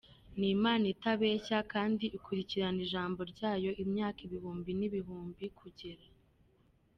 Ni 0.37 0.47
Imana 0.55 0.85
itabeshya 0.93 1.57
kandi 1.73 2.05
ikurikirana 2.17 2.79
ijambo 2.85 3.19
ryayo 3.31 3.71
imyaka 3.83 4.19
ibihumbi 4.27 4.71
n'ibihumbi 4.79 5.45
kugira. 5.59 6.03